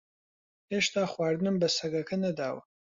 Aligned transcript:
ھێشتا 0.71 1.03
خواردنم 1.11 1.55
بە 1.61 1.67
سەگەکە 1.77 2.15
نەداوە. 2.25 2.61